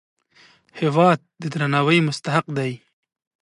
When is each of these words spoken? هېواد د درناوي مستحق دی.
هېواد 0.79 1.19
د 1.41 1.43
درناوي 1.53 1.99
مستحق 2.07 2.45
دی. 2.57 2.71